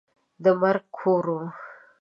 [0.43, 1.43] د مرګ کور وو.